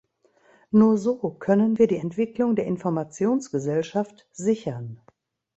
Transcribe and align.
Nur 0.71 0.97
so 0.97 1.15
können 1.35 1.77
wir 1.77 1.85
die 1.85 1.97
Entwicklung 1.99 2.55
der 2.55 2.65
Informationsgesellschaft 2.65 4.27
sichern. 4.31 4.99